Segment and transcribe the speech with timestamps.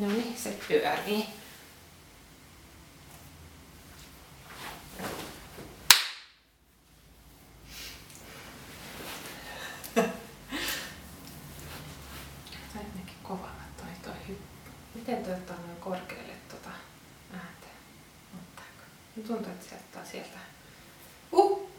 [0.00, 1.26] No niin, se pyörii.
[12.76, 13.16] Ainakin.
[14.94, 15.26] Miten
[15.80, 16.70] korkealle tota
[17.32, 17.66] ääntä?
[19.14, 20.38] Tuntuu, että ottaa sieltä.
[21.32, 21.70] Uh!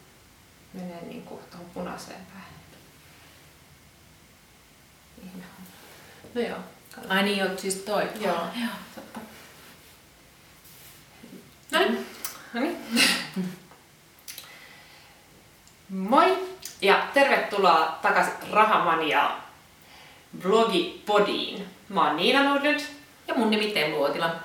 [0.74, 2.54] Menee niinku tuohon punaiseen päähän.
[5.24, 5.68] Ihme on.
[6.36, 6.60] No joo.
[7.10, 8.04] Ai niin, joo, siis toi.
[8.20, 8.36] Joo.
[8.36, 9.20] joo totta.
[11.72, 12.08] No niin.
[12.54, 12.78] No niin.
[15.90, 19.32] Moi ja tervetuloa takaisin Rahamania
[20.42, 21.68] blogipodiin.
[21.90, 22.80] Mä oon Niina Nordlund.
[23.28, 24.36] Ja mun nimi Teemu Luotila.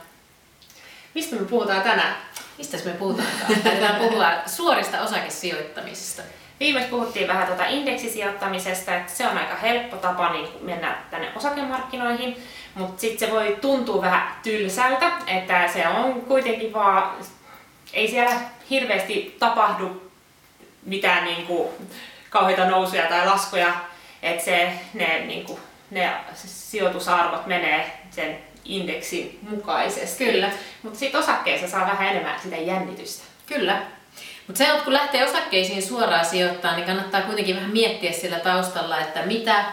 [1.15, 2.17] Mistä me puhutaan tänään?
[2.59, 3.29] Mistä me puhutaan?
[3.63, 6.23] Täällä puhua suorista osakesijoittamisesta.
[6.61, 12.37] Viimeksi puhuttiin vähän tuota indeksisijoittamisesta, että se on aika helppo tapa niin mennä tänne osakemarkkinoihin,
[12.75, 17.11] mutta sitten se voi tuntua vähän tylsältä, että se on kuitenkin vaan,
[17.93, 18.35] ei siellä
[18.71, 20.11] hirveästi tapahdu
[20.87, 21.69] mitään niin kuin,
[22.31, 23.73] kauheita nousuja tai laskuja,
[24.23, 25.59] että se, ne, niin kuin,
[25.91, 30.25] ne sijoitusarvot menee sen indeksin mukaisesti.
[30.25, 30.51] Kyllä.
[30.83, 33.25] Mutta sitten osakkeessa saa vähän enemmän sitä jännitystä.
[33.47, 33.83] Kyllä.
[34.49, 39.01] Mutta se, että kun lähtee osakkeisiin suoraan sijoittaa, niin kannattaa kuitenkin vähän miettiä sillä taustalla,
[39.01, 39.65] että mitä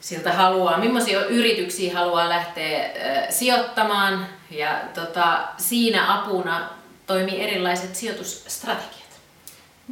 [0.00, 4.26] siltä haluaa, millaisia yrityksiä haluaa lähteä äh, sijoittamaan.
[4.50, 6.68] Ja tota, siinä apuna
[7.06, 9.20] toimii erilaiset sijoitusstrategiat.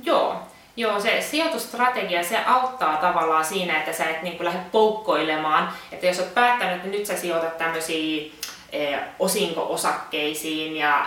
[0.03, 0.43] Joo.
[0.77, 5.73] Joo, se sijoitusstrategia, se auttaa tavallaan siinä, että sä et niin lähde poukkoilemaan.
[5.93, 8.33] Että jos olet päättänyt, että nyt sä sijoitat tämmöisiä
[8.73, 11.07] e, osinko-osakkeisiin ja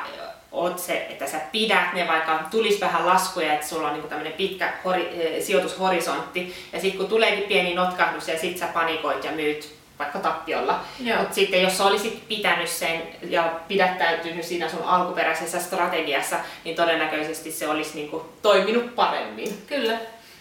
[0.52, 4.34] oot se, että sä pidät ne, vaikka tulisi vähän laskuja, että sulla on niin tämmöinen
[4.34, 6.56] pitkä hori, e, sijoitushorisontti.
[6.74, 10.80] Ja sitten kun tuleekin pieni notkahdus ja sit sä panikoit ja myyt vaikka tappiolla.
[11.18, 17.52] Mutta sitten jos sä olisit pitänyt sen ja pidättäytynyt siinä sun alkuperäisessä strategiassa, niin todennäköisesti
[17.52, 19.64] se olisi niinku toiminut paremmin.
[19.68, 19.98] Kyllä.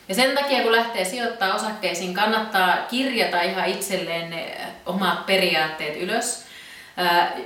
[0.09, 6.48] Ja sen takia kun lähtee sijoittaa osakkeisiin, kannattaa kirjata ihan itselleen ne omat periaatteet ylös.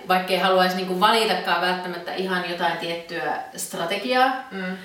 [0.09, 4.77] Vaikka ei haluaisi niinku valitakaan välttämättä ihan jotain tiettyä strategiaa, mm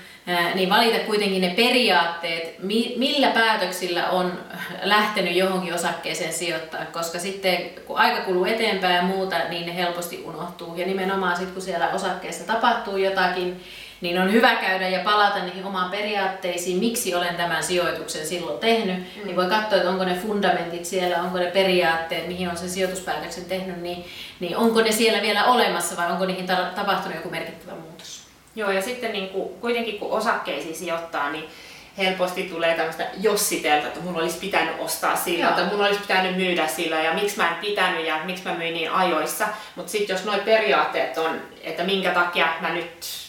[0.55, 2.55] niin valita kuitenkin ne periaatteet,
[2.97, 4.39] millä päätöksillä on
[4.83, 10.23] lähtenyt johonkin osakkeeseen sijoittaa, koska sitten kun aika kuluu eteenpäin ja muuta, niin ne helposti
[10.25, 10.75] unohtuu.
[10.75, 13.63] Ja nimenomaan sitten kun siellä osakkeessa tapahtuu jotakin,
[14.01, 18.97] niin on hyvä käydä ja palata niihin omaan periaatteisiin, miksi olen tämän sijoituksen silloin tehnyt.
[18.97, 19.25] Mm.
[19.25, 23.45] Niin voi katsoa, että onko ne fundamentit siellä, onko ne periaatteet, mihin on sen sijoituspäätöksen
[23.45, 24.05] tehnyt, niin,
[24.39, 28.27] niin onko ne siellä vielä olemassa vai onko niihin tapahtunut joku merkittävä muutos.
[28.55, 31.49] Joo, ja sitten niin kuin, kuitenkin kun osakkeisiin sijoittaa, niin
[31.97, 36.67] helposti tulee tämmöistä jossitelta, että mun olisi pitänyt ostaa sillä, että mun olisi pitänyt myydä
[36.67, 39.47] sillä ja miksi mä en pitänyt ja miksi mä myin niin ajoissa.
[39.75, 43.26] Mutta sitten jos nuo periaatteet on, että minkä takia mä nyt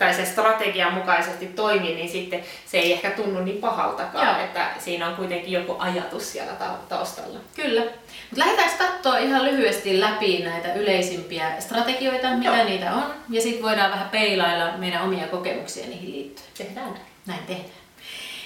[0.00, 4.44] tai se strategian mukaisesti toimii, niin sitten se ei ehkä tunnu niin pahaltakaan, Joo.
[4.44, 6.52] että siinä on kuitenkin joku ajatus siellä
[6.88, 7.38] taustalla.
[7.56, 7.80] Kyllä.
[7.80, 12.64] Mutta lähdetään katsoa ihan lyhyesti läpi näitä yleisimpiä strategioita, mitä Joo.
[12.64, 16.48] niitä on, ja sitten voidaan vähän peilailla meidän omia kokemuksia niihin liittyen.
[16.58, 17.06] Tehdään näin.
[17.26, 17.80] Näin tehdään.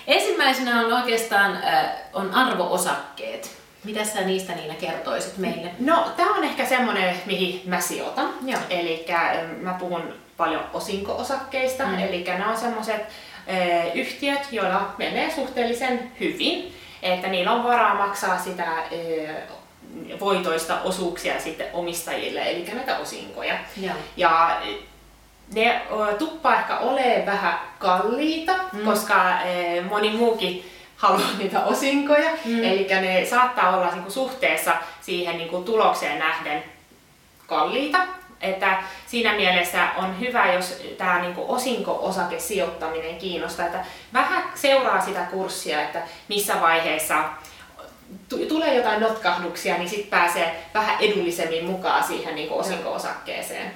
[0.06, 3.56] Ensimmäisenä on oikeastaan äh, on arvoosakkeet.
[3.84, 5.70] Mitä sä niistä Niina kertoisit meille?
[5.78, 8.30] No, tämä on ehkä semmoinen, mihin mä sijoitan.
[8.70, 9.06] Eli
[9.60, 11.98] mä puhun paljon osinko-osakkeista, mm.
[11.98, 13.00] eli nämä on semmoiset
[13.94, 18.66] yhtiöt, joilla menee suhteellisen hyvin, että niillä on varaa maksaa sitä
[20.20, 23.54] voitoista osuuksia sitten omistajille, eli näitä osinkoja.
[23.76, 24.60] Ja, ja
[25.54, 25.82] ne
[26.18, 28.84] tuppaa ehkä ole vähän kalliita, mm.
[28.84, 29.38] koska
[29.88, 32.64] moni muukin haluaa niitä osinkoja, mm.
[32.64, 36.64] eli ne saattaa olla niinku suhteessa siihen niinku tulokseen nähden
[37.46, 37.98] kalliita.
[38.44, 45.82] Että siinä mielessä on hyvä, jos tämä niinku osinko-osakesijoittaminen kiinnostaa, että vähän seuraa sitä kurssia,
[45.82, 47.24] että missä vaiheessa
[48.48, 53.72] tulee jotain notkahduksia, niin sitten pääsee vähän edullisemmin mukaan siihen niin osinko-osakkeeseen.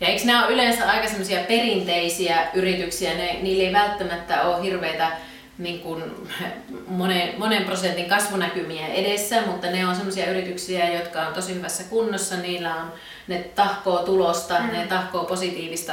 [0.00, 1.08] Ja eikö nämä ole yleensä aika
[1.48, 5.12] perinteisiä yrityksiä, ne, niillä ei välttämättä ole hirveitä
[5.58, 6.04] niin kuin
[6.86, 12.36] monen, monen prosentin kasvunäkymiä edessä, mutta ne on sellaisia yrityksiä, jotka on tosi hyvässä kunnossa,
[12.36, 12.92] niillä on,
[13.28, 14.72] ne tahkoo tulosta, mm.
[14.72, 15.92] ne tahkoo positiivista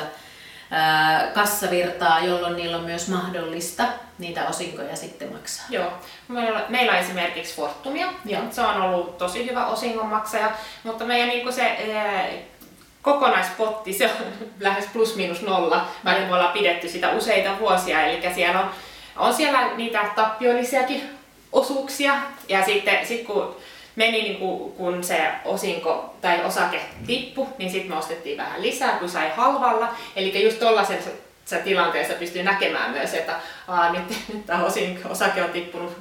[0.72, 3.84] ää, kassavirtaa, jolloin niillä on myös mahdollista
[4.20, 5.66] niitä osinkoja sitten maksaa.
[5.70, 5.92] Joo.
[6.28, 8.42] Meillä, meillä on esimerkiksi Fortumia, Joo.
[8.52, 10.52] se on ollut tosi hyvä osingonmaksaja,
[10.84, 12.26] mutta meidän niin se ää,
[13.02, 18.34] kokonaispotti se on lähes plus miinus nolla, vaikka me ollaan pidetty sitä useita vuosia, eli
[18.36, 18.70] siellä on
[19.16, 21.10] on siellä niitä tappiollisiakin
[21.52, 22.16] osuuksia.
[22.50, 23.56] Ja sitten sit kun
[23.96, 29.00] meni niin kuin, kun se osinko tai osake tippu, niin sitten me ostettiin vähän lisää,
[29.00, 29.94] kun sai halvalla.
[30.16, 30.60] Eli just
[31.50, 33.36] tollaisessa tilanteessa pystyy näkemään myös, että
[33.68, 35.98] aa, nyt, nyt tämä osin, osake on tippunut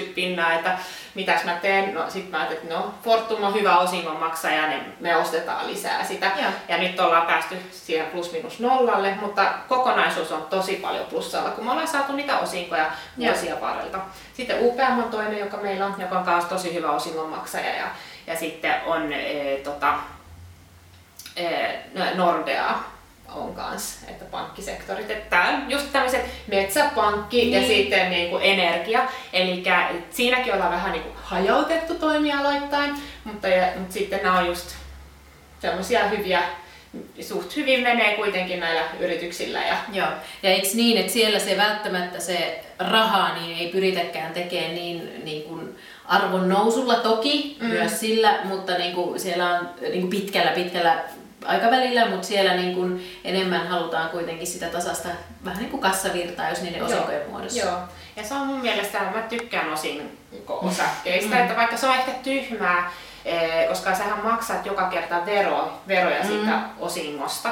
[0.14, 0.78] pinnaa, että
[1.14, 1.94] mitäs mä teen.
[1.94, 6.04] No sit mä ajattelin, että no Fortum on hyvä osingon maksaja, niin me ostetaan lisää
[6.04, 6.26] sitä.
[6.26, 11.50] Ja, ja nyt ollaan päästy siihen plus minus nollalle, mutta kokonaisuus on tosi paljon plussalla,
[11.50, 13.98] kun me ollaan saatu niitä osinkoja vuosia varrelta.
[14.34, 17.74] Sitten UPM on toinen, joka meillä on, joka on myös tosi hyvä osingon maksaja.
[17.74, 17.86] Ja,
[18.26, 19.94] ja sitten on e, tota,
[21.36, 21.46] e,
[22.14, 22.93] Nordea,
[23.34, 25.10] on kanssa, että pankkisektorit.
[25.10, 27.52] Että tämä on just tämmöiset metsäpankki niin.
[27.52, 29.08] ja sitten niin kuin energia.
[29.32, 29.64] Eli
[30.10, 32.94] siinäkin ollaan vähän niin kuin hajautettu toimialoittain,
[33.24, 34.74] mutta, ja, mutta sitten nämä on just
[35.60, 36.42] semmoisia hyviä
[37.20, 39.58] suht hyvin menee kuitenkin näillä yrityksillä.
[39.58, 39.76] Ja...
[39.92, 40.08] Joo,
[40.42, 45.42] ja eikö niin, että siellä se välttämättä se raha niin ei pyritäkään tekemään niin, niin
[45.42, 47.66] kuin arvon nousulla toki mm.
[47.66, 51.04] myös sillä, mutta niin kuin siellä on niin kuin pitkällä pitkällä
[51.44, 55.08] aikavälillä, mutta siellä niin kuin enemmän halutaan kuitenkin sitä tasasta
[55.44, 57.58] vähän niin kuin kassavirtaa, jos niiden osinkojen muodossa.
[57.58, 57.78] Joo,
[58.16, 60.18] ja se on mun mielestä, mä tykkään osin
[60.48, 61.42] osakkeista, mm.
[61.42, 62.92] että vaikka se on ehkä tyhmää,
[63.24, 66.28] eh, koska sähän maksat joka kerta vero, veroja mm.
[66.28, 67.48] siitä osingosta,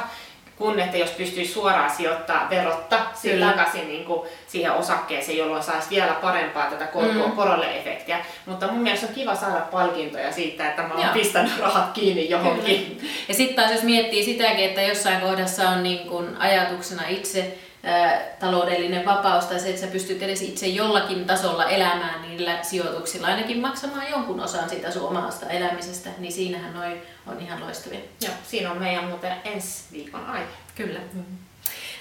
[0.63, 3.01] kun että jos pystyisi suoraan sijoittaa verotta
[3.41, 7.33] takaisin niin kuin siihen osakkeeseen, jolloin saisi vielä parempaa tätä korko- mm.
[7.33, 8.19] korolle-efektiä.
[8.47, 12.87] Mutta mun mielestä on kiva saada palkintoja siitä, että mä oon pistänyt rahat kiinni johonkin.
[12.87, 13.13] Kyllä.
[13.29, 17.59] Ja sitten taas jos miettii sitäkin, että jossain kohdassa on niin kuin ajatuksena itse
[18.41, 23.61] taloudellinen vapaus tai se, että sä pystyt edes itse jollakin tasolla elämään niillä sijoituksilla, ainakin
[23.61, 28.01] maksamaan jonkun osan siitä sun omasta elämisestä, niin siinähän noi on ihan loistavia.
[28.21, 30.47] Joo, siinä on meidän muuten ensi viikon aihe.
[30.75, 30.99] Kyllä.
[30.99, 31.39] Mm-hmm.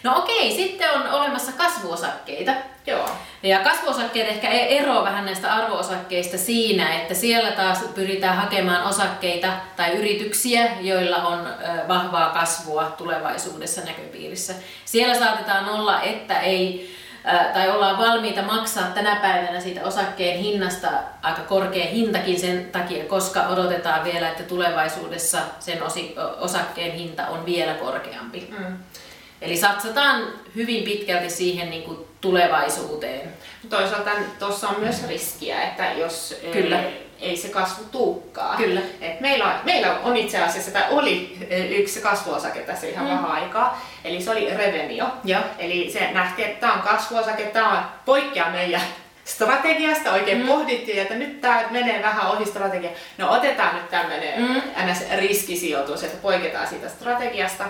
[0.03, 2.51] No okei, sitten on olemassa kasvuosakkeita.
[2.87, 3.09] Joo.
[3.43, 9.47] Ja kasvuosakkeet ehkä e- ero vähän näistä arvoosakkeista siinä, että siellä taas pyritään hakemaan osakkeita
[9.75, 11.47] tai yrityksiä, joilla on
[11.87, 14.53] vahvaa kasvua tulevaisuudessa näköpiirissä.
[14.85, 16.91] Siellä saatetaan olla, että ei
[17.53, 20.87] tai ollaan valmiita maksaa tänä päivänä siitä osakkeen hinnasta
[21.21, 25.79] aika korkea hintakin sen takia, koska odotetaan vielä, että tulevaisuudessa sen
[26.39, 28.47] osakkeen hinta on vielä korkeampi.
[28.59, 28.77] Mm.
[29.41, 33.33] Eli satsataan hyvin pitkälti siihen niin kuin tulevaisuuteen.
[33.69, 36.79] Toisaalta tuossa on myös riskiä, että jos Kyllä.
[36.79, 38.55] Ei, ei se kasvu tuukkaa.
[38.57, 38.81] Kyllä.
[39.01, 41.37] Et meillä, on, meillä on itse asiassa, tai oli
[41.69, 43.11] yksi kasvuosake tässä ihan mm.
[43.11, 45.05] vähän aikaa, eli se oli Revenio.
[45.23, 45.43] Ja.
[45.59, 48.81] Eli se nähtiin, että tämä on kasvuosake, tämä on poikkea meidän
[49.25, 50.47] strategiasta oikein mm.
[50.47, 52.89] pohdittiin, että nyt tämä menee vähän ohi strategia.
[53.17, 54.61] No otetaan nyt tämmöinen mm.
[55.17, 57.65] riskisijoitus, että poiketaan siitä strategiasta.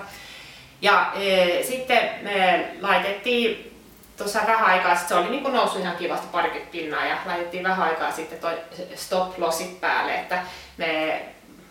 [0.82, 3.78] Ja e, sitten me laitettiin
[4.18, 7.88] tuossa vähän aikaa, se oli niin kuin noussut ihan kivasti parikymmentä pinnaa ja laitettiin vähän
[7.88, 8.58] aikaa sitten toi
[8.96, 10.44] stop lossit päälle, että
[10.78, 11.22] me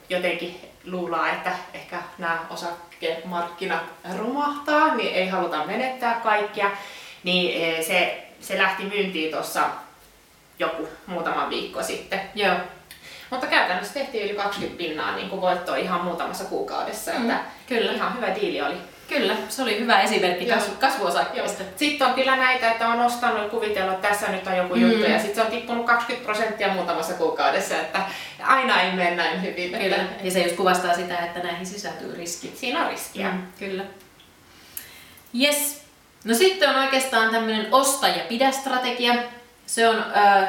[0.08, 3.82] jotenkin luullaan, että ehkä nämä osakemarkkinat
[4.18, 6.70] romahtaa, niin ei haluta menettää kaikkia,
[7.24, 9.62] niin e, se, se lähti myyntiin tuossa
[10.58, 12.20] joku muutama viikko sitten.
[12.34, 12.56] Joo.
[13.30, 17.92] Mutta käytännössä tehtiin yli 20 pinnaa niin kuin voittoa ihan muutamassa kuukaudessa, mm, että kyllä.
[17.92, 18.76] ihan hyvä diili oli.
[19.10, 21.64] Kyllä, se oli hyvä esimerkki kasvu, kasvuosakkeesta.
[21.76, 24.80] Sitten on kyllä näitä, että on ostanut ja kuvitellut, että tässä nyt on joku mm.
[24.80, 28.02] juttu ja sitten se on tippunut 20 prosenttia muutamassa kuukaudessa, että
[28.42, 29.70] aina ei mene näin hyvin.
[29.70, 30.24] Kyllä, että...
[30.24, 32.52] ja se just kuvastaa sitä, että näihin sisältyy riski.
[32.54, 33.30] Siinä on riskiä.
[33.30, 33.84] Mm, kyllä.
[35.40, 35.82] Yes.
[36.24, 39.14] No sitten on oikeastaan tämmöinen osta ja pidä strategia.
[39.66, 40.48] Se on äh,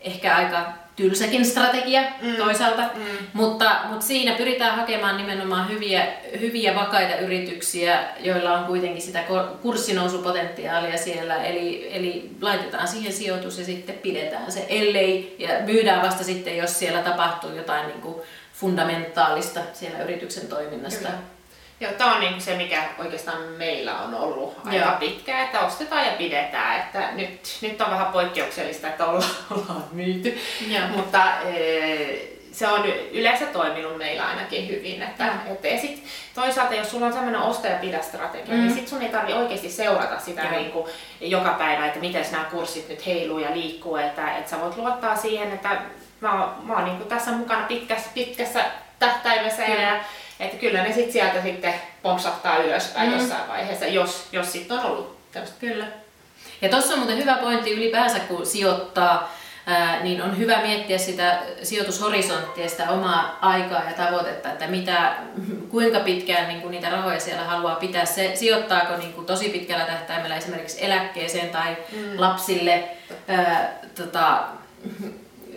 [0.00, 2.36] ehkä aika tylsäkin strategia mm.
[2.36, 3.04] toisaalta, mm.
[3.32, 6.06] Mutta, mutta siinä pyritään hakemaan nimenomaan hyviä,
[6.40, 9.24] hyviä vakaita yrityksiä, joilla on kuitenkin sitä
[9.62, 16.24] kurssinousupotentiaalia siellä, eli, eli laitetaan siihen sijoitus ja sitten pidetään se, ellei, ja myydään vasta
[16.24, 18.20] sitten, jos siellä tapahtuu jotain niin kuin
[18.52, 21.08] fundamentaalista siellä yrityksen toiminnasta.
[21.08, 21.37] Kyllä.
[21.80, 24.96] Joo, tämä on niin se, mikä oikeastaan meillä on ollut aika Joo.
[25.00, 26.80] pitkään, että ostetaan ja pidetään.
[26.80, 30.88] Että nyt, nyt on vähän poikkeuksellista, että ollaan, ollaan myyty, Joo.
[30.96, 35.02] mutta e, se on yleensä toiminut meillä ainakin hyvin.
[35.02, 36.04] Että, että, ja sit
[36.34, 38.66] toisaalta, jos sulla on sellainen osta ja pidä strategia, niin mm.
[38.66, 40.86] niin sit sun ei tarvitse oikeasti seurata sitä niin kuin,
[41.20, 43.96] joka päivä, että miten nämä kurssit nyt heiluu ja liikkuu.
[43.96, 45.82] Että, että sä voit luottaa siihen, että
[46.20, 48.64] mä oon, mä oon niin kuin tässä mukana pitkässä, pitkässä
[48.98, 50.00] tähtäimessä ja
[50.40, 53.18] että kyllä ne sit sieltä sitten pompsahtaa ylöspäin mm.
[53.18, 55.56] jossain vaiheessa, jos, jos sitten on ollut tämmöistä.
[55.60, 55.86] Kyllä.
[56.62, 59.34] Ja tuossa on muuten hyvä pointti ylipäänsä, kun sijoittaa,
[59.66, 65.16] ää, niin on hyvä miettiä sitä sijoitushorisonttia, sitä omaa aikaa ja tavoitetta, että mitä,
[65.70, 68.04] kuinka pitkään niin kuin niitä rahoja siellä haluaa pitää.
[68.04, 72.20] Se, sijoittaako niin kuin tosi pitkällä tähtäimellä esimerkiksi eläkkeeseen tai mm.
[72.20, 72.88] lapsille
[73.28, 74.44] ää, tota,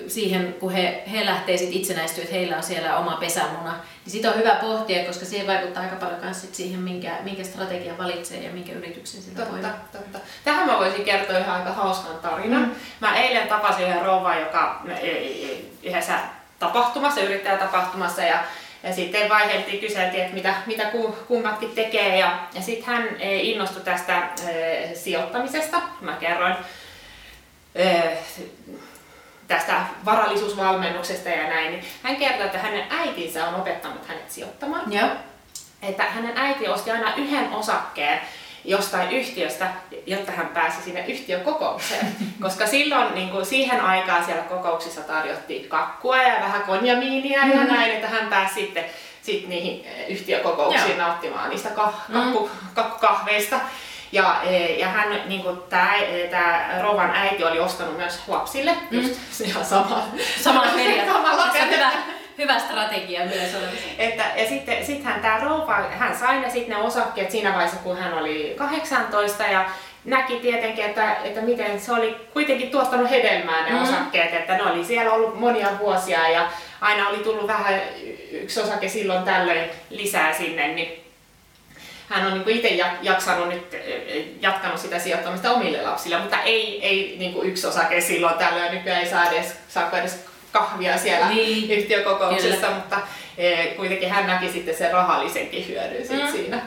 [0.08, 3.72] siihen, kun he, he lähtee sit itsenäistyä, että heillä on siellä oma pesämuna,
[4.06, 7.44] niin sitä on hyvä pohtia, koska siihen vaikuttaa aika paljon myös sit siihen, minkä, minkä
[7.44, 9.72] strategian valitsee ja minkä yrityksen sitä totta, voi.
[9.92, 10.20] Totta.
[10.44, 12.62] Tähän mä voisin kertoa ihan aika hauskan tarinan.
[12.62, 12.76] Mm.
[13.00, 14.82] Mä eilen tapasin yhden rouvan, joka
[15.84, 16.20] yhdessä
[16.60, 18.44] tapahtumassa, yrittäjätapahtumassa, ja
[18.84, 20.92] ja sitten vaiheeltiin, kyseltiin, että mitä, mitä
[21.28, 25.82] kummatkin tekee ja, ja sitten hän innostui tästä e, sijoittamisesta.
[26.02, 26.56] Mä kerroin
[27.76, 28.02] e,
[29.52, 34.94] tästä varallisuusvalmennuksesta ja näin, niin hän kertoi, että hänen äitinsä on opettanut hänet sijoittamaan.
[34.94, 35.10] Joo.
[35.82, 38.20] Että hänen äiti osti aina yhden osakkeen
[38.66, 39.68] jostain yhtiöstä,
[40.06, 42.08] jotta hän pääsi sinne yhtiökokoukseen.
[42.44, 47.60] Koska silloin niin kuin siihen aikaan siellä kokouksissa tarjottiin kakkua ja vähän konjamiinia mm-hmm.
[47.60, 48.86] ja näin, että hän pääsi sitten
[49.22, 51.08] sit niihin yhtiökokouksiin Joo.
[51.08, 52.68] nauttimaan niistä kah- kakku, mm.
[52.74, 53.60] kakkukahveista.
[54.12, 55.94] Ja, e, ja hän, niin kuin tämä,
[56.32, 59.02] tämä Rovan äiti oli ostanut myös lapsille mm.
[59.02, 60.04] just ihan sama,
[60.42, 61.76] samalla periaatteella.
[61.76, 61.92] hyvä,
[62.38, 63.88] hyvä strategia myös olemassa.
[63.98, 67.98] Että, ja sitten sittenhän tämä Rova, hän sai ne, sitten ne osakkeet siinä vaiheessa, kun
[67.98, 69.66] hän oli 18 ja
[70.06, 73.84] näki tietenkin, että, että miten se oli kuitenkin tuottanut hedelmää ne mm.
[73.84, 76.50] osakkeet, että ne oli siellä ollut monia vuosia ja
[76.82, 77.82] aina oli tullut vähän
[78.32, 81.02] yksi osake silloin tällöin lisää sinne, niin
[82.12, 83.78] hän on niin itse jaksanut nyt,
[84.42, 89.02] jatkanut sitä sijoittamista omille lapsille, mutta ei, ei niin kuin yksi osake silloin tällöin, nykyään
[89.02, 91.72] ei saa edes, saa edes kahvia siellä niin.
[91.72, 92.76] yhtiökokouksessa, Kyllä.
[92.76, 92.98] mutta
[93.38, 96.32] e, kuitenkin hän näki sitten sen rahallisenkin hyödyn mm.
[96.32, 96.62] siinä.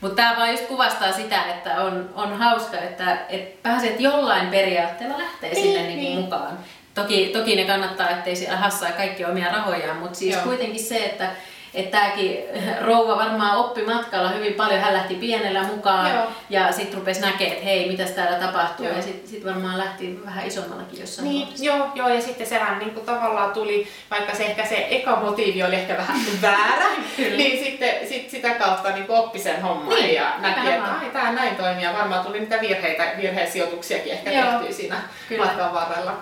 [0.00, 5.18] Mutta tämä vaan just kuvastaa sitä, että on, on hauska, että et pääset jollain periaatteella
[5.18, 5.98] lähtee niin, sinne niin.
[5.98, 6.58] Niin mukaan.
[6.94, 10.44] Toki, toki ne kannattaa, ettei siellä hassaa kaikki omia rahojaan, mutta siis Joo.
[10.44, 11.30] kuitenkin se, että
[11.74, 12.38] että tämäkin
[12.80, 14.80] rouva varmaan oppi matkalla hyvin paljon.
[14.80, 16.26] Hän lähti pienellä mukaan Joo.
[16.50, 18.86] ja sitten rupesi näkemään, että hei, mitä täällä tapahtuu.
[18.86, 18.96] Joo.
[18.96, 22.90] Ja sitten sit varmaan lähti vähän isommallakin jossain niin, joo, joo, ja sitten sehän niin
[22.90, 26.86] kuin tavallaan tuli, vaikka se ehkä se eka motiivi oli ehkä vähän väärä,
[27.18, 31.32] niin sitten sit sitä kautta niin oppi sen homman niin, ja näki, että ai, tämä
[31.32, 31.84] näin toimii.
[31.84, 34.50] Ja varmaan tuli niitä virheitä, virheisijoituksiakin ehkä joo.
[34.50, 34.96] tehtyä siinä
[35.28, 35.44] Kyllä.
[35.44, 36.12] matkan varrella.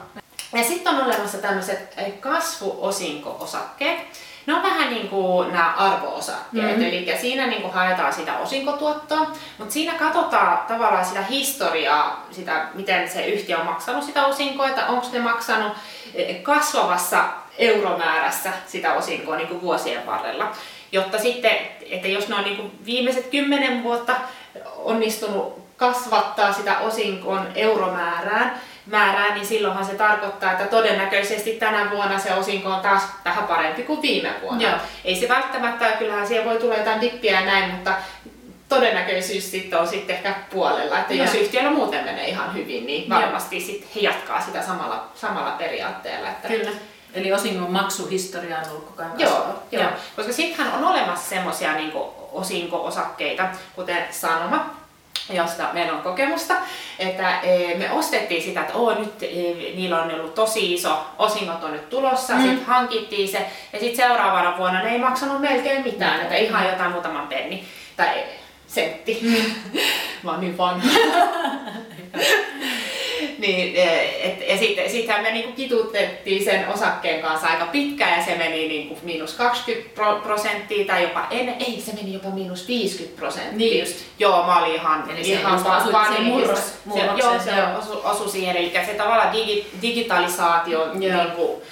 [0.52, 3.98] Ja sitten on olemassa tämmöiset kasvuosinko-osakkeet.
[4.46, 6.82] Ne on vähän niin kuin nämä arvoosakkeet, mm-hmm.
[6.82, 13.08] eli siinä niin kuin haetaan sitä osinkotuottoa, mutta siinä katsotaan tavallaan sitä historiaa, sitä, miten
[13.08, 15.72] se yhtiö on maksanut sitä osinkoa, että onko ne maksanut
[16.14, 17.24] eh, kasvavassa
[17.58, 20.52] euromäärässä sitä osinkoa niin kuin vuosien varrella.
[20.92, 21.56] Jotta sitten,
[21.90, 24.14] että jos ne on niin kuin viimeiset kymmenen vuotta
[24.76, 32.34] onnistunut kasvattaa sitä osinkon euromäärään, määrää, niin silloinhan se tarkoittaa, että todennäköisesti tänä vuonna se
[32.34, 34.62] osinko on taas vähän parempi kuin viime vuonna.
[34.62, 34.78] Joo.
[35.04, 37.94] Ei se välttämättä, kyllähän siellä voi tulla jotain dippiä ja näin, mutta
[38.68, 41.26] todennäköisyys sitten on sitten ehkä puolella, että Joo.
[41.26, 46.28] jos yhtiöllä muuten menee ihan hyvin, niin varmasti sitten he jatkaa sitä samalla, samalla periaatteella.
[46.28, 46.70] Että Kyllä.
[47.14, 49.82] Eli osingon maksuhistoria on ollut koko ajan Joo, joo.
[49.82, 49.90] joo.
[50.16, 51.92] koska sittenhän on olemassa semmoisia niin
[52.32, 54.75] osinko-osakkeita, kuten Sanoma,
[55.30, 56.54] josta meillä on kokemusta,
[56.98, 59.26] että e, me ostettiin sitä, että Oo, nyt e,
[59.76, 62.42] niillä on ollut tosi iso osingot on nyt tulossa, mm.
[62.42, 66.92] sitten hankittiin se ja sitten seuraavana vuonna ne ei maksanut melkein mitään, että ihan jotain
[66.92, 67.64] muutaman penni
[67.96, 68.24] tai
[68.66, 69.18] sentti.
[69.22, 69.80] Mm.
[70.22, 70.88] Mä oon niin vanha.
[73.38, 78.24] niin, eh, et, ja sitten sittenhän me niinku kitutettiin sen osakkeen kanssa aika pitkään ja
[78.24, 79.90] se meni niinku miinus 20
[80.22, 83.56] prosenttia tai jopa en, ei se meni jopa miinus 50 prosenttia.
[83.56, 83.96] Niin just.
[84.18, 88.28] Joo, mä olin ihan, Eli ihan vaan, vaan niin, murros, se, joo, se osui, osui
[88.28, 91.62] siihen, eli se tavallaan digi, digitalisaatio niinku,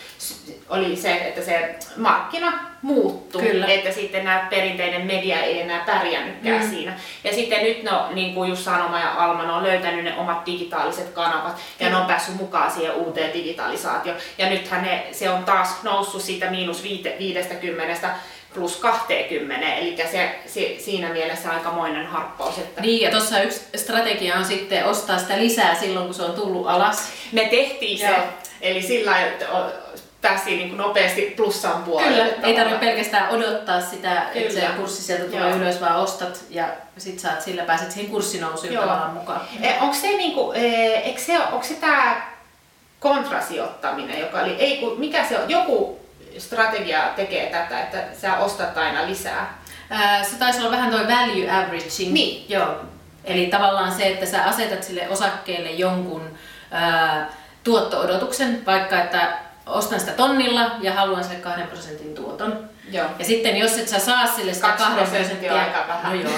[0.69, 2.53] oli se, että se markkina
[2.83, 3.67] muuttui, Kyllä.
[3.67, 6.71] että sitten nämä perinteinen media ei enää pärjännytkään mm.
[6.71, 6.99] siinä.
[7.25, 10.47] Ja sitten nyt no, niin kuin just Sanoma ja Alma, ne on löytänyt ne omat
[10.47, 11.93] digitaaliset kanavat ja mm.
[11.93, 14.19] ne on päässyt mukaan siihen uuteen digitalisaatioon.
[14.39, 18.15] Ja nythän ne, se on taas noussut siitä miinus 50
[18.55, 22.59] plus 20, eli se, se, siinä mielessä aikamoinen harppaus.
[22.59, 22.81] Että...
[22.81, 26.69] Niin, ja tuossa yksi strategia on sitten ostaa sitä lisää silloin, kun se on tullut
[26.69, 27.09] alas.
[27.33, 28.11] Me tehtiin Joo.
[28.11, 28.17] se,
[28.61, 29.17] eli sillä
[30.25, 32.25] päästiin niin kuin nopeasti plussan puolelle.
[32.25, 34.47] Kyllä, ei tarvitse pelkästään odottaa sitä, Kyllä.
[34.47, 35.59] että se kurssi sieltä tulee Joo.
[35.59, 36.67] ylös, vaan ostat ja
[36.99, 39.41] sit saat sillä pääset siihen kurssinousuun tavallaan mukaan.
[39.63, 42.23] E, onko se, niinku, e, se, onko se tämä
[43.01, 46.01] kontrasijoittaminen, joka oli, ei kun, mikä se on, joku
[46.39, 49.59] strategia tekee tätä, että sä ostat aina lisää?
[49.91, 52.13] Ää, se taisi olla vähän tuo value averaging.
[52.13, 52.47] Niin.
[52.49, 52.75] Joo.
[53.25, 56.39] Eli tavallaan se, että sä asetat sille osakkeelle jonkun
[56.71, 57.29] ää,
[57.65, 62.69] tuotto-odotuksen, vaikka että ostan sitä tonnilla ja haluan sille kahden prosentin tuoton.
[62.91, 63.07] Joo.
[63.19, 66.13] Ja sitten jos et sä saa sille sitä kahden prosenttia, aika vähän.
[66.13, 66.33] No joo,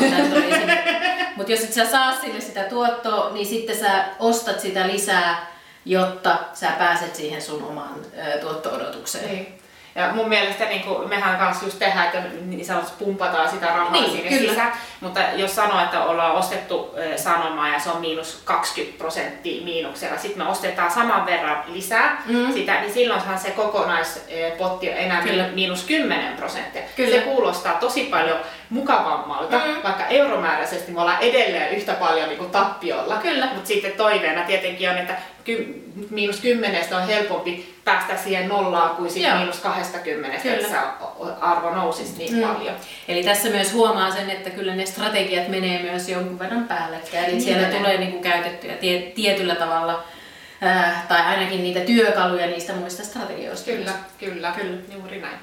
[1.37, 5.56] Mutta jos et sä saa sille sitä tuottoa, niin sitten sä ostat sitä lisää
[5.87, 7.95] jotta sä pääset siihen sun omaan
[8.40, 9.28] tuotto-odotukseen.
[9.28, 9.59] Niin.
[9.97, 13.93] Ja mun mielestä niin kuin, mehän kanssa just tehdään, että niin sanotusti pumpataan sitä rahaa
[13.93, 14.50] niin, sinne kyllä.
[14.50, 14.73] sisään.
[15.00, 20.43] Mutta jos sanoo, että ollaan ostettu sanomaa ja se on miinus 20 prosenttia miinuksella, sitten
[20.43, 22.53] me ostetaan saman verran lisää mm.
[22.53, 25.49] sitä, niin silloinhan se kokonaispotti on enää kyllä.
[25.55, 26.83] miinus 10 prosenttia.
[26.97, 27.17] Kyllä.
[27.17, 28.38] Se kuulostaa tosi paljon
[28.71, 29.83] mukavammalta, mm.
[29.83, 33.17] vaikka euromääräisesti me ollaan edelleen yhtä paljon niin kuin tappiolla.
[33.17, 33.47] Kyllä.
[33.47, 39.11] Mutta sitten toiveena tietenkin on, että ky- miinus kymmenestä on helpompi päästä siihen nollaan kuin
[39.11, 40.57] siihen miinus 20, kyllä.
[40.57, 40.83] että
[41.41, 42.43] arvo nousisi niin mm.
[42.43, 42.75] paljon.
[43.09, 47.25] Eli tässä myös huomaa sen, että kyllä ne strategiat menee myös jonkun verran päällekkäin.
[47.25, 47.75] Eli niin siellä ne.
[47.75, 50.05] tulee niin kuin käytettyjä tie- tietyllä tavalla
[50.63, 53.71] äh, tai ainakin niitä työkaluja niistä muista strategioista.
[53.71, 55.39] Kyllä, kyllä, kyllä, juuri näin.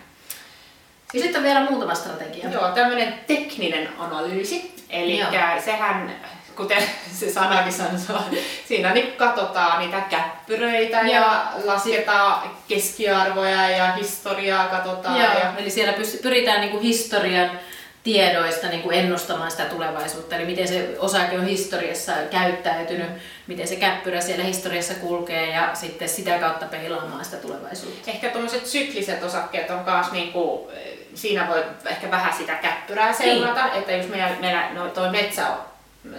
[1.13, 2.49] Ja sitten on vielä muutama strategia.
[2.49, 4.73] Joo, tämmöinen tekninen analyysi.
[4.89, 5.21] Eli
[5.65, 6.15] sehän
[6.55, 8.23] kuten se sanakin sanoo,
[8.67, 15.19] siinä niin katsotaan niitä käppyröitä ja, ja lasketaan keskiarvoja ja historiaa katsotaan.
[15.19, 15.53] Joo, ja...
[15.57, 17.59] Eli siellä pyritään niin kuin historian
[18.03, 23.09] tiedoista niin kuin ennustamaan sitä tulevaisuutta, eli miten se osake on historiassa käyttäytynyt,
[23.47, 28.11] miten se käppyrä siellä historiassa kulkee ja sitten sitä kautta peilaamaan sitä tulevaisuutta.
[28.11, 30.71] Ehkä tuommoiset sykliset osakkeet on myös, niin kuin,
[31.15, 33.75] siinä voi ehkä vähän sitä käppyrää seurata, niin.
[33.75, 35.57] että jos meillä, meillä no, toi metsä on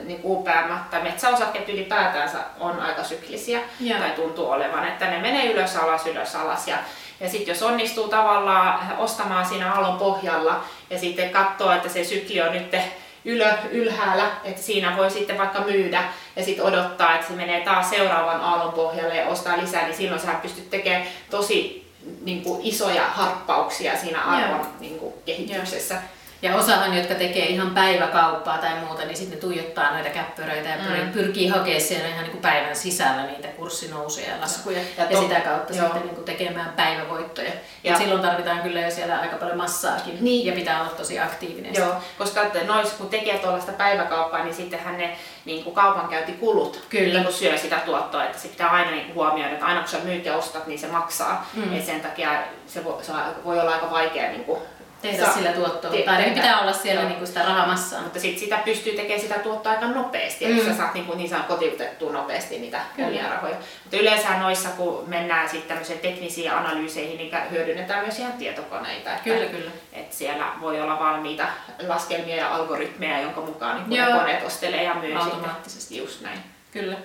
[0.04, 3.98] niin UPM tai metsäosakkeet ylipäätään on aika syklisiä ja.
[3.98, 6.76] tai tuntuu olevan, että ne menee ylös alas, ylös alas ja
[7.20, 12.42] ja sitten jos onnistuu tavallaan ostamaan siinä aallon pohjalla ja sitten katsoo, että se sykli
[12.42, 12.76] on nyt
[13.24, 16.04] ylö, ylhäällä, että siinä voi sitten vaikka myydä
[16.36, 20.20] ja sitten odottaa, että se menee taas seuraavan aallon pohjalle ja ostaa lisää, niin silloin
[20.20, 21.83] sä pystyt tekemään tosi
[22.24, 25.94] niin kuin, isoja harppauksia siinä arvon niin kuin, kehityksessä.
[25.94, 26.04] Joo.
[26.44, 30.76] Ja osahan, jotka tekee ihan päiväkauppaa tai muuta, niin sitten ne tuijottaa noita käppyröitä ja
[30.76, 31.12] mm.
[31.12, 35.40] pyrkii hakemaan siellä ihan niin kuin päivän sisällä niitä kurssinousuja ja laskuja ja, ja sitä
[35.40, 35.84] kautta joo.
[35.84, 37.50] sitten niin kuin tekemään päivävoittoja.
[37.84, 40.46] Ja silloin tarvitaan kyllä jo siellä aika paljon massaakin niin.
[40.46, 41.74] ja pitää olla tosi aktiivinen.
[41.74, 47.14] Joo, koska nois, kun tekee tuollaista päiväkauppaa, niin sittenhän ne niin kuin kaupankäyntikulut kyllä.
[47.14, 49.88] Niin kuin syö sitä tuottoa, että se pitää aina niin kuin huomioida, että aina kun
[49.88, 51.50] sä myyt ja ostat, niin se maksaa.
[51.54, 51.76] Mm.
[51.76, 52.30] Et sen takia
[52.66, 53.12] se voi, se
[53.44, 54.60] voi olla aika vaikea niin kuin
[55.04, 55.90] tehdä Sa- sillä tuottoa.
[55.90, 56.34] Te- tai tehdä.
[56.34, 58.02] pitää olla siellä niin kuin sitä rahamassaa.
[58.02, 60.58] Mutta sit sitä pystyy tekemään sitä tuottoa aika nopeasti, mm.
[60.58, 63.08] että sä saat niin, kuin, niin saat kotiutettua nopeasti niitä Kyllä.
[63.08, 63.56] omia rahoja.
[63.84, 69.10] Mutta yleensä noissa, kun mennään sitten tämmöisiin teknisiin analyyseihin, niin hyödynnetään myös ihan tietokoneita.
[69.10, 69.70] Että, kyllä, kyllä.
[69.92, 71.44] Että siellä voi olla valmiita
[71.88, 74.18] laskelmia ja algoritmeja, jonka mukaan niin Joo.
[74.18, 75.98] koneet ostelee ja myy automaattisesti.
[75.98, 76.38] Just näin.
[76.72, 76.96] Kyllä.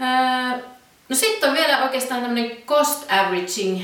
[0.00, 0.62] Öö,
[1.08, 3.82] no sitten on vielä oikeastaan tämmöinen cost averaging,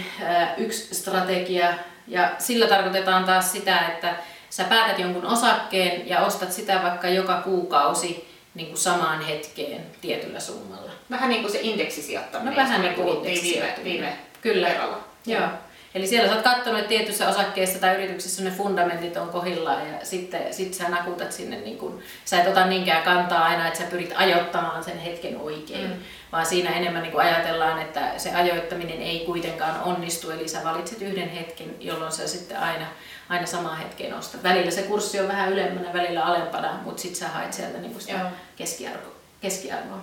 [0.56, 1.74] yksi strategia,
[2.10, 4.14] ja sillä tarkoitetaan taas sitä, että
[4.50, 10.40] sä päätät jonkun osakkeen ja ostat sitä vaikka joka kuukausi niin kuin samaan hetkeen tietyllä
[10.40, 10.90] summalla.
[11.10, 14.68] Vähän niin kuin se indeksisijoittaminen, no, vähän niin kuin viime, viime Kyllä.
[14.68, 14.98] Kerralla.
[15.26, 15.48] Joo.
[15.94, 19.94] Eli siellä sä oot katsonut, että tietyssä osakkeessa tai yrityksessä ne fundamentit on kohillaan ja
[20.02, 23.84] sitten sit sä nakutat sinne, niin kun, sä et ota niinkään kantaa aina, että sä
[23.90, 25.96] pyrit ajoittamaan sen hetken oikein, mm.
[26.32, 31.28] Vaan siinä enemmän niin ajatellaan, että se ajoittaminen ei kuitenkaan onnistu, eli sä valitset yhden
[31.28, 32.86] hetken, jolloin sä sitten aina,
[33.28, 34.42] aina samaan hetkeen ostat.
[34.42, 38.30] Välillä se kurssi on vähän ylempänä, välillä alempana, mutta sitten sä haet sieltä niin sitä
[38.56, 39.14] keskiarvoa.
[39.40, 40.00] keskiarvoa.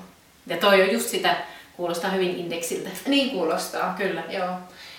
[0.48, 1.36] Ja toi on just sitä,
[1.78, 2.90] kuulostaa hyvin indeksiltä.
[3.06, 3.94] Niin kuulostaa.
[3.98, 4.24] Kyllä.
[4.30, 4.50] Joo.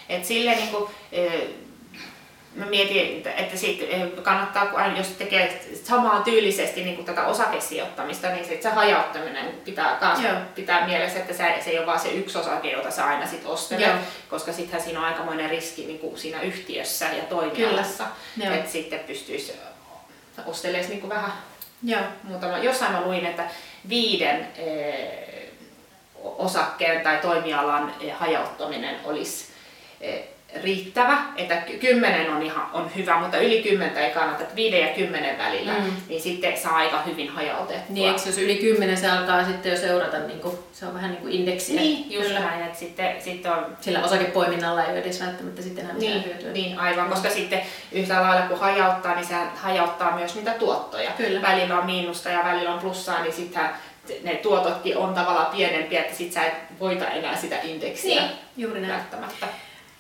[0.08, 0.90] Et sille niin kuin,
[2.58, 3.88] mä mietin, että sit
[4.22, 10.20] kannattaa, jos tekee samaa tyylisesti niin kuin tätä osakesijoittamista, niin sit se hajauttaminen pitää, kans
[10.54, 13.46] pitää mielessä, että se, se ei ole vain se yksi osake, jota sä aina sit
[13.46, 13.96] ostelet, Joo.
[14.30, 18.04] koska sittenhän siinä on aikamoinen riski niin kuin siinä yhtiössä ja toimialassa,
[18.52, 19.52] että sitten pystyisi
[20.46, 21.32] ostelemaan niin kuin vähän
[21.82, 22.02] Joo.
[22.22, 22.58] muutama.
[22.58, 23.44] Jossain mä luin, että
[23.88, 24.48] viiden
[26.22, 29.58] osakkeen tai toimialan hajauttaminen olisi
[30.00, 30.24] Eh,
[30.62, 34.88] riittävä, että kymmenen on ihan on hyvä, mutta yli kymmentä ei kannata, että viiden ja
[34.88, 35.92] kymmenen välillä, mm.
[36.08, 37.84] niin sitten saa aika hyvin hajautettua.
[37.88, 41.10] Niin, eikö jos yli kymmenen se alkaa sitten jo seurata, niin kuin, se on vähän
[41.10, 41.80] niin kuin indeksiä.
[41.80, 42.40] Niin, just Kyllä.
[42.40, 43.76] näin, että sitten, sitten on...
[43.80, 46.52] Sillä osakepoiminnalla ei ole edes välttämättä sitten enää niin, hyötyä.
[46.52, 47.60] Niin, aivan, koska sitten
[47.92, 51.10] yhtä lailla kun hajauttaa, niin se hajauttaa myös niitä tuottoja.
[51.10, 51.42] Kyllä.
[51.42, 53.62] Välillä on miinusta ja välillä on plussaa, niin sitten
[54.22, 58.80] ne tuototkin on tavallaan pienempiä, että sit sä et voita enää sitä indeksiä niin, juuri
[58.80, 58.92] näin.
[58.92, 59.46] välttämättä.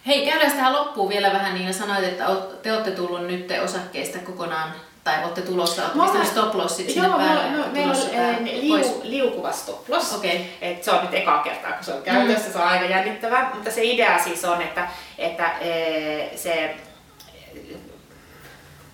[0.08, 2.24] Hei, käydään tähän loppuun vielä vähän niin, sanoit, että
[2.62, 4.72] te olette tullut nyt osakkeista kokonaan
[5.04, 7.56] tai olette tulossa, olette stop lossit sinne joo, päälle?
[7.56, 10.14] Joo, meillä on eh, liu, liukuva stop loss.
[10.14, 10.40] Okay.
[10.60, 12.52] Et se on nyt eka kertaa, kun se on käytössä, mm.
[12.52, 13.50] se on aika jännittävää.
[13.54, 16.76] Mutta se idea siis on, että, että e, se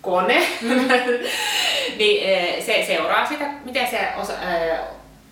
[0.01, 0.87] kone, mm.
[1.97, 4.79] niin e, se seuraa sitä, miten se osa, e,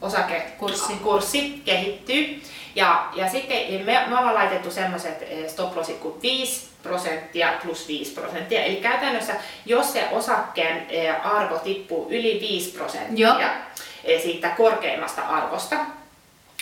[0.01, 2.41] osakekurssi kurssi kehittyy.
[2.75, 8.13] Ja, ja sitten me, me ollaan laitettu semmoiset stop lossit kuin 5 prosenttia plus 5
[8.13, 8.63] prosenttia.
[8.63, 9.33] Eli käytännössä,
[9.65, 10.87] jos se osakkeen
[11.23, 14.19] arvo tippuu yli 5 prosenttia Joo.
[14.19, 15.75] siitä korkeimmasta arvosta,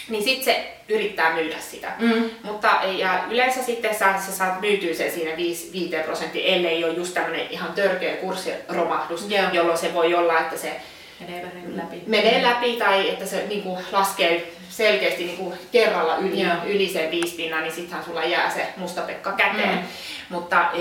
[0.09, 1.91] niin sitten se yrittää myydä sitä.
[1.99, 2.29] Mm.
[2.43, 6.93] Mutta, ja yleensä sitten sä, sä saat myytyä sen siinä 5, 5 prosenttia, ellei ole
[6.93, 9.53] just tämmöinen ihan törkeä kurssiromahdus, yeah.
[9.53, 10.81] jolloin se voi olla, että se
[11.21, 12.03] menee läpi.
[12.07, 16.69] Menee läpi tai että se niin kuin, laskee selkeästi niin kuin, kerralla yli, yeah.
[16.69, 19.77] yli sen viispinnan, niin sittenhän sulla jää se musta pekka käteen.
[19.77, 19.83] Mm.
[20.29, 20.71] Mutta,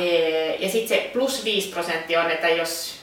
[0.58, 3.00] ja sitten se plus 5 prosenttia on, että jos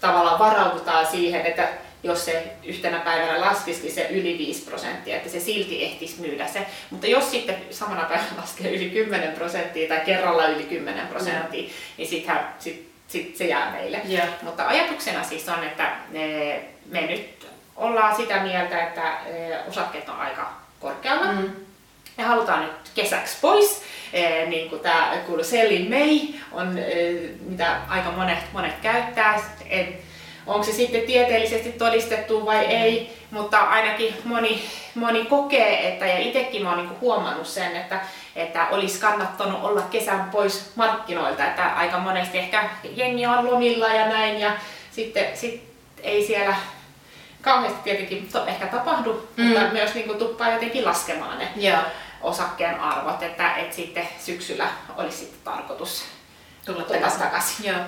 [0.00, 1.68] tavallaan varaudutaan siihen, että
[2.02, 6.66] jos se yhtenä päivänä laskisikin se yli 5 prosenttia, että se silti ehtisi myydä se.
[6.90, 11.72] Mutta jos sitten samana päivänä laskee yli 10 prosenttia tai kerralla yli 10 prosenttia, yeah.
[11.96, 14.00] niin sittenhän sit, sit se jää meille.
[14.10, 14.28] Yeah.
[14.42, 15.92] Mutta ajatuksena siis on, että
[16.86, 19.18] me nyt ollaan sitä mieltä, että
[19.68, 21.32] osakkeet on aika korkealla.
[21.32, 21.50] Mm.
[22.16, 23.82] Me halutaan nyt kesäksi pois.
[24.46, 26.18] niin kuin tämä kuulu Selling May
[26.52, 26.78] on,
[27.40, 29.40] mitä aika monet, monet käyttää.
[29.70, 29.98] En,
[30.46, 34.64] onko se sitten tieteellisesti todistettu vai ei, mutta ainakin moni,
[34.94, 38.00] moni kokee, että ja itsekin olen niin huomannut sen, että,
[38.36, 44.08] että olisi kannattanut olla kesän pois markkinoilta, että aika monesti ehkä jengi on lomilla ja
[44.08, 44.52] näin ja
[44.90, 45.62] sitten sit
[46.02, 46.56] ei siellä
[47.42, 49.44] kauheasti tietenkin to, ehkä tapahdu, mm.
[49.44, 51.84] mutta myös niin kuin tuppaa jotenkin laskemaan ne yeah.
[52.20, 56.04] osakkeen arvot, että, että sitten syksyllä olisi sitten tarkoitus
[56.64, 57.20] tulla takaisin.
[57.20, 57.64] takaisin.
[57.64, 57.80] Yeah.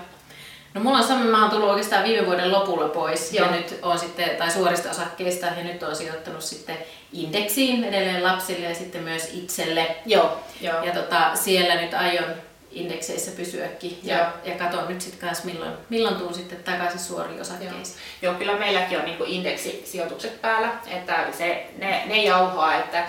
[0.74, 3.46] No mulla on sama, mä oon tullut oikeastaan viime vuoden lopulla pois Joo.
[3.46, 6.78] ja nyt on sitten, tai suorista osakkeista ja nyt on sijoittanut sitten
[7.12, 9.96] indeksiin edelleen lapsille ja sitten myös itselle.
[10.06, 10.38] Joo.
[10.60, 10.82] Joo.
[10.82, 12.34] Ja tota, siellä nyt aion
[12.72, 17.96] indekseissä pysyäkin ja, ja katon nyt sitten kanssa milloin, milloin tuun sitten takaisin suoriin osakkeisiin.
[18.22, 18.32] Joo.
[18.32, 23.06] Joo, kyllä meilläkin on niinku indeksisijoitukset päällä, että se, ne, ne jauhaa, että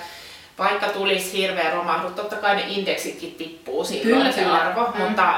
[0.60, 5.02] vaikka tulisi hirveä romahdus, totta kai ne indeksitkin tippuu silloin kyllä, se arvo, mm.
[5.02, 5.34] mutta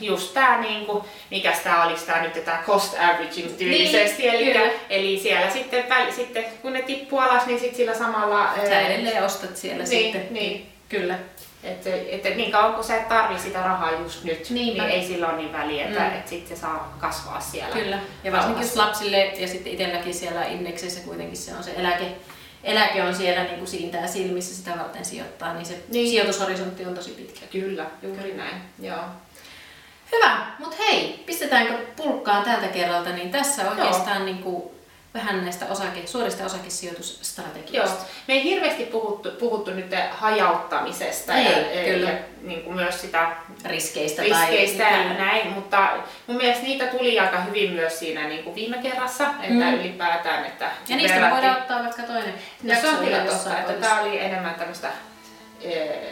[0.00, 5.20] just tämä, niinku, mikä tämä olisi tämä nyt tämä cost averaging tyylisesti, niin, eli, eli
[5.22, 8.54] siellä sitten, väl, sitten kun ne tippuu alas, niin sitten sillä samalla...
[8.68, 10.26] Sä edelleen ostat siellä niin, sitten.
[10.30, 11.18] Niin, kyllä.
[11.64, 14.82] Että et, niin kauan kun sä et tarvi sitä rahaa just nyt, Niinpä.
[14.82, 16.14] niin ei sillä ole niin väliä, että mm.
[16.14, 17.74] et sitten se saa kasvaa siellä.
[17.74, 22.12] Kyllä, ja varsinkin jos lapsille ja sitten itselläkin siellä indeksissä kuitenkin se on se eläke,
[22.64, 26.08] eläke on siellä niin kuin siintää silmissä sitä varten sijoittaa, niin se niin.
[26.08, 27.46] sijoitushorisontti on tosi pitkä.
[27.46, 28.44] Kyllä, juuri Kyllä.
[28.44, 28.56] näin.
[28.78, 29.04] Joo.
[30.14, 34.74] Hyvä, mutta hei, pistetäänkö pulkkaan tältä kerralta, niin tässä oikeastaan niin kuin
[35.14, 37.96] vähän näistä osake, suorista osakesijoitusstrategioista.
[37.96, 38.08] Joo.
[38.28, 42.10] Me ei hirveästi puhuttu, puhuttu nyt hajauttamisesta ei, ja, kyllä.
[42.10, 45.88] ja niin kuin myös sitä riskeistä, riskeistä tai, ja näin, mutta
[46.26, 49.74] mun mielestä niitä tuli aika hyvin myös siinä niin kuin viime kerrassa, että mm.
[49.74, 50.44] ylipäätään.
[50.44, 52.34] Että ja niistä me voidaan ottaa vaikka toinen.
[52.62, 54.88] Ja se on kyllä totta, että tämä oli enemmän tämmöistä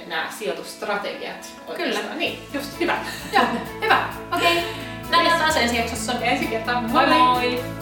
[0.07, 2.05] nämä sijoitusstrategiat oikeastaan.
[2.05, 2.15] Kyllä.
[2.15, 2.99] Niin, just hyvä.
[3.33, 3.45] Joo,
[3.83, 4.09] hyvä.
[4.37, 4.59] Okei.
[4.59, 4.71] Okay.
[5.11, 6.13] Nähdään taas ensi jaksossa.
[6.21, 6.81] Ensi kertaa.
[6.81, 7.19] Moi moi!
[7.19, 7.82] moi.